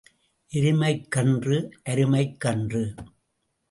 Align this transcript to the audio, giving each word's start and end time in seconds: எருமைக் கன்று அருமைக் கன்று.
எருமைக் 0.53 1.11
கன்று 1.11 1.71
அருமைக் 1.83 2.39
கன்று. 2.39 2.93